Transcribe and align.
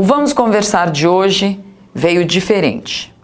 O 0.00 0.02
Vamos 0.02 0.32
Conversar 0.32 0.90
de 0.90 1.06
hoje 1.06 1.62
veio 1.94 2.24
diferente. 2.24 3.14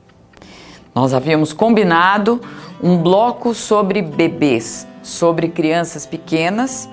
Nós 0.94 1.14
havíamos 1.14 1.54
combinado 1.54 2.38
um 2.82 2.98
bloco 2.98 3.54
sobre 3.54 4.02
bebês, 4.02 4.86
sobre 5.02 5.48
crianças 5.48 6.04
pequenas, 6.04 6.86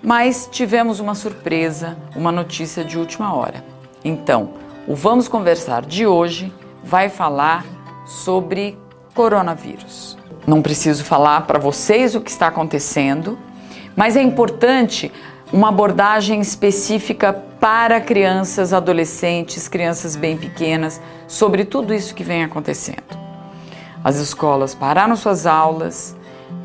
mas 0.00 0.48
tivemos 0.52 1.00
uma 1.00 1.16
surpresa, 1.16 1.98
uma 2.14 2.30
notícia 2.30 2.84
de 2.84 2.96
última 2.96 3.34
hora. 3.34 3.64
Então, 4.04 4.50
o 4.86 4.94
Vamos 4.94 5.26
Conversar 5.26 5.84
de 5.84 6.06
hoje 6.06 6.52
vai 6.84 7.08
falar 7.08 7.66
sobre 8.06 8.78
coronavírus. 9.12 10.16
Não 10.46 10.62
preciso 10.62 11.02
falar 11.02 11.48
para 11.48 11.58
vocês 11.58 12.14
o 12.14 12.20
que 12.20 12.30
está 12.30 12.46
acontecendo, 12.46 13.36
mas 13.96 14.16
é 14.16 14.22
importante 14.22 15.10
uma 15.52 15.68
abordagem 15.68 16.40
específica 16.40 17.32
para 17.32 18.00
crianças, 18.00 18.72
adolescentes, 18.72 19.66
crianças 19.66 20.14
bem 20.14 20.36
pequenas, 20.36 21.00
sobre 21.26 21.64
tudo 21.64 21.92
isso 21.92 22.14
que 22.14 22.22
vem 22.22 22.44
acontecendo. 22.44 23.18
As 24.02 24.16
escolas 24.16 24.74
pararam 24.74 25.16
suas 25.16 25.46
aulas, 25.46 26.16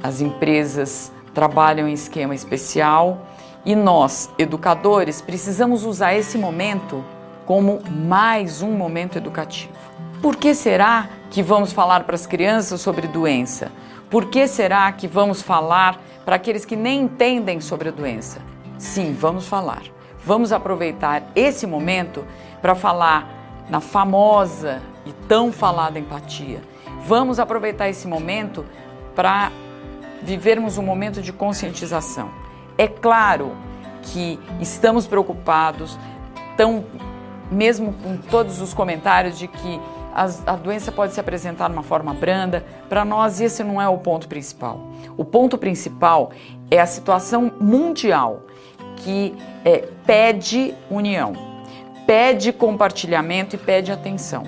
as 0.03 0.21
empresas 0.21 1.11
trabalham 1.33 1.87
em 1.87 1.93
esquema 1.93 2.35
especial 2.35 3.27
e 3.65 3.75
nós, 3.75 4.29
educadores, 4.37 5.19
precisamos 5.19 5.83
usar 5.83 6.13
esse 6.13 6.37
momento 6.37 7.03
como 7.45 7.81
mais 7.89 8.61
um 8.61 8.71
momento 8.71 9.17
educativo. 9.17 9.73
Por 10.21 10.35
que 10.35 10.53
será 10.53 11.09
que 11.31 11.41
vamos 11.41 11.73
falar 11.73 12.03
para 12.03 12.15
as 12.15 12.27
crianças 12.27 12.81
sobre 12.81 13.07
doença? 13.07 13.71
Por 14.09 14.25
que 14.25 14.47
será 14.47 14.91
que 14.91 15.07
vamos 15.07 15.41
falar 15.41 15.99
para 16.23 16.35
aqueles 16.35 16.63
que 16.63 16.75
nem 16.75 17.01
entendem 17.01 17.59
sobre 17.59 17.89
a 17.89 17.91
doença? 17.91 18.54
Sim, 18.77 19.13
vamos 19.13 19.47
falar. 19.47 19.83
Vamos 20.23 20.51
aproveitar 20.51 21.23
esse 21.35 21.67
momento 21.67 22.25
para 22.61 22.75
falar 22.75 23.65
na 23.69 23.79
famosa 23.79 24.81
e 25.05 25.13
tão 25.27 25.51
falada 25.51 25.99
empatia. 25.99 26.61
Vamos 27.05 27.39
aproveitar 27.39 27.89
esse 27.89 28.07
momento 28.07 28.65
para 29.15 29.51
vivermos 30.21 30.77
um 30.77 30.83
momento 30.83 31.21
de 31.21 31.31
conscientização. 31.31 32.29
É 32.77 32.87
claro 32.87 33.51
que 34.01 34.39
estamos 34.59 35.07
preocupados, 35.07 35.97
tão, 36.57 36.85
mesmo 37.51 37.93
com 37.93 38.17
todos 38.17 38.61
os 38.61 38.73
comentários 38.73 39.37
de 39.37 39.47
que 39.47 39.79
a 40.15 40.55
doença 40.55 40.93
pode 40.93 41.13
se 41.13 41.19
apresentar 41.19 41.67
de 41.67 41.73
uma 41.73 41.83
forma 41.83 42.13
branda, 42.13 42.65
para 42.87 43.03
nós 43.03 43.41
esse 43.41 43.65
não 43.65 43.81
é 43.81 43.89
o 43.89 43.97
ponto 43.97 44.29
principal. 44.29 44.79
O 45.17 45.25
ponto 45.25 45.57
principal 45.57 46.31
é 46.69 46.79
a 46.79 46.85
situação 46.85 47.51
mundial 47.59 48.43
que 48.97 49.35
é, 49.63 49.87
pede 50.05 50.73
união, 50.89 51.33
pede 52.05 52.51
compartilhamento 52.51 53.55
e 53.55 53.59
pede 53.59 53.91
atenção. 53.91 54.43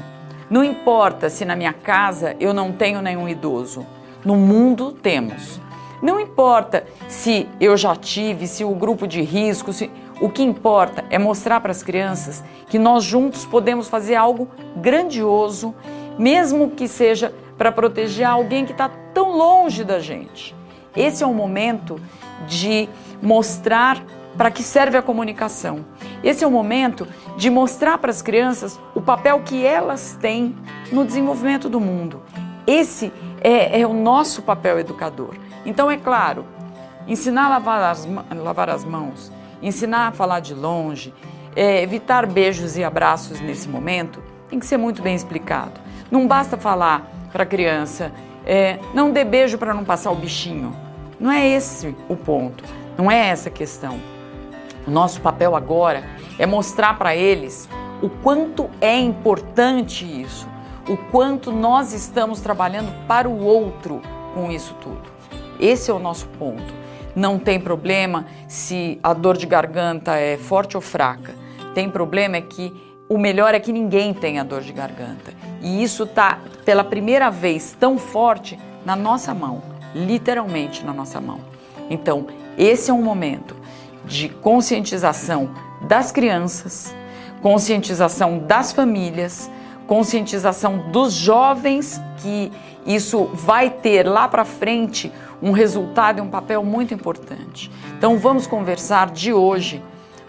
Não 0.50 0.64
importa 0.64 1.30
se 1.30 1.44
na 1.44 1.56
minha 1.56 1.74
casa 1.74 2.36
eu 2.40 2.54
não 2.54 2.72
tenho 2.72 3.02
nenhum 3.02 3.28
idoso, 3.28 3.86
no 4.24 4.36
mundo 4.36 4.92
temos. 4.92 5.60
Não 6.02 6.20
importa 6.20 6.86
se 7.08 7.48
eu 7.60 7.76
já 7.76 7.96
tive, 7.96 8.48
se 8.48 8.64
o 8.64 8.72
grupo 8.72 9.08
de 9.08 9.22
risco, 9.22 9.74
se... 9.74 9.90
o 10.22 10.30
que 10.30 10.44
importa 10.44 11.04
é 11.10 11.18
mostrar 11.18 11.60
para 11.60 11.72
as 11.72 11.84
crianças 11.84 12.44
que 12.70 12.78
nós 12.78 13.04
juntos 13.04 13.46
podemos 13.46 13.90
fazer 13.90 14.16
algo 14.16 14.48
grandioso, 14.76 15.74
mesmo 16.18 16.72
que 16.72 16.88
seja 16.88 17.34
para 17.58 17.72
proteger 17.72 18.26
alguém 18.26 18.66
que 18.66 18.72
está 18.72 18.90
tão 19.14 19.36
longe 19.36 19.84
da 19.84 20.00
gente. 20.00 20.57
Esse 20.96 21.24
é 21.24 21.28
o 21.28 21.34
momento 21.34 22.00
de 22.48 22.90
mostrar 23.22 24.04
para 24.38 24.52
que 24.52 24.62
serve 24.62 24.98
a 24.98 25.02
comunicação. 25.02 25.84
Esse 26.24 26.44
é 26.44 26.48
o 26.48 26.52
momento 26.52 27.08
de 27.38 27.50
mostrar 27.50 27.98
para 27.98 28.12
as 28.12 28.22
crianças 28.22 28.80
o 28.94 29.02
papel 29.02 29.42
que 29.44 29.66
elas 29.66 30.18
têm 30.22 30.56
no 30.92 31.04
desenvolvimento 31.04 31.68
do 31.68 31.80
mundo. 31.80 32.22
Esse 32.66 33.12
é, 33.42 33.82
é 33.82 33.88
o 33.88 33.94
nosso 33.94 34.44
papel 34.44 34.80
educador. 34.80 35.36
Então, 35.66 35.90
é 35.90 35.98
claro, 35.98 36.46
ensinar 37.08 37.46
a 37.46 37.50
lavar 37.50 37.82
as, 37.92 38.08
lavar 38.36 38.70
as 38.70 38.86
mãos, 38.86 39.32
ensinar 39.62 40.08
a 40.08 40.12
falar 40.12 40.40
de 40.40 40.54
longe, 40.54 41.14
é, 41.56 41.82
evitar 41.82 42.28
beijos 42.28 42.78
e 42.78 42.84
abraços 42.84 43.42
nesse 43.42 43.68
momento, 43.68 44.22
tem 44.50 44.60
que 44.60 44.66
ser 44.66 44.78
muito 44.78 45.02
bem 45.02 45.16
explicado. 45.16 45.80
Não 46.12 46.28
basta 46.28 46.58
falar 46.58 47.10
para 47.32 47.44
a 47.44 47.46
criança, 47.46 48.12
é, 48.46 48.80
não 48.94 49.12
dê 49.12 49.24
beijo 49.24 49.58
para 49.58 49.74
não 49.74 49.84
passar 49.84 50.12
o 50.12 50.16
bichinho. 50.16 50.87
Não 51.20 51.32
é 51.32 51.48
esse 51.48 51.96
o 52.08 52.16
ponto, 52.16 52.64
não 52.98 53.10
é 53.10 53.30
essa 53.30 53.50
a 53.50 53.52
questão. 53.52 54.00
O 54.86 54.92
nosso 54.92 55.20
papel 55.20 55.56
agora 55.56 56.04
é 56.38 56.46
mostrar 56.46 56.98
para 56.98 57.16
eles 57.16 57.68
o 58.02 58.10
quanto 58.10 58.70
é 58.80 58.98
importante 58.98 60.06
isso, 60.06 60.48
o 60.88 60.96
quanto 60.96 61.52
nós 61.52 61.92
estamos 61.92 62.40
trabalhando 62.40 62.92
para 63.08 63.28
o 63.28 63.44
outro 63.44 64.02
com 64.34 64.52
isso 64.52 64.76
tudo. 64.76 65.10
Esse 65.60 65.90
é 65.90 65.94
o 65.94 66.00
nosso 66.00 66.28
ponto. 66.40 66.74
Não 67.16 67.40
tem 67.40 67.60
problema 67.60 68.28
se 68.48 69.00
a 69.02 69.12
dor 69.12 69.38
de 69.38 69.48
garganta 69.48 70.16
é 70.16 70.38
forte 70.38 70.78
ou 70.78 70.82
fraca. 70.82 71.34
Tem 71.74 71.90
problema 71.90 72.38
é 72.38 72.42
que 72.42 72.72
o 73.10 73.18
melhor 73.18 73.56
é 73.56 73.60
que 73.60 73.72
ninguém 73.72 74.14
tenha 74.14 74.44
dor 74.44 74.62
de 74.62 74.72
garganta. 74.72 75.34
E 75.62 75.82
isso 75.82 76.04
está 76.04 76.38
pela 76.64 76.84
primeira 76.84 77.32
vez 77.32 77.76
tão 77.80 77.98
forte 77.98 78.60
na 78.86 78.96
nossa 78.96 79.34
mão, 79.34 79.64
literalmente 80.06 80.86
na 80.86 80.94
nossa 80.94 81.20
mão. 81.20 81.40
Então, 81.90 82.28
esse 82.58 82.92
é 82.92 82.94
um 82.94 83.02
momento 83.02 83.56
de 84.06 84.30
conscientização 84.30 85.50
das 85.82 86.12
crianças, 86.12 86.96
conscientização 87.42 88.40
das 88.40 88.72
famílias, 88.72 89.50
conscientização 89.86 90.92
dos 90.92 91.14
jovens, 91.14 92.02
que 92.18 92.52
isso 92.86 93.26
vai 93.34 93.70
ter 93.70 94.08
lá 94.08 94.28
para 94.28 94.46
frente 94.46 95.12
um 95.42 95.52
resultado 95.52 96.20
e 96.20 96.22
um 96.22 96.30
papel 96.30 96.64
muito 96.64 96.94
importante. 96.94 97.72
Então 97.98 98.18
vamos 98.18 98.48
conversar 98.48 99.12
de 99.12 99.34
hoje. 99.34 99.84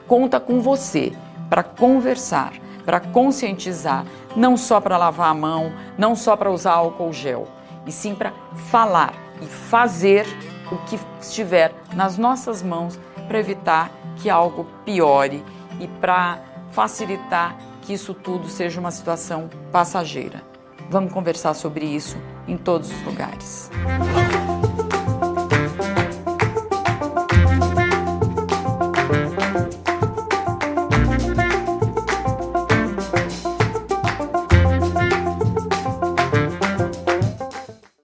Conta 0.07 0.39
com 0.41 0.61
você 0.61 1.13
para 1.49 1.63
conversar, 1.63 2.53
para 2.85 3.01
conscientizar, 3.01 4.05
não 4.37 4.57
só 4.57 4.81
para 4.81 4.97
lavar 4.97 5.31
a 5.31 5.35
mão, 5.35 5.73
não 5.97 6.15
só 6.15 6.37
para 6.37 6.51
usar 6.51 6.73
álcool 6.73 7.13
gel, 7.13 7.49
e 7.87 7.93
sim 7.93 8.15
para 8.15 8.33
falar 8.71 9.15
e 9.41 9.47
fazer 9.47 10.27
o 10.71 10.77
que 10.87 10.99
estiver 11.21 11.73
nas 11.95 12.19
nossas 12.19 12.63
mãos 12.63 12.99
para 13.27 13.39
evitar 13.39 13.91
que 14.17 14.29
algo 14.29 14.67
piore 14.85 15.45
e 15.81 15.87
para 15.87 16.39
facilitar 16.71 17.57
que 17.83 17.93
isso 17.93 18.13
tudo 18.13 18.49
seja 18.49 18.81
uma 18.81 18.91
situação 18.91 19.49
passageira. 19.73 20.43
Vamos 20.91 21.13
conversar 21.13 21.55
sobre 21.55 21.85
isso 21.87 22.17
em 22.47 22.57
todos 22.57 22.91
os 22.91 23.03
lugares. 23.05 23.71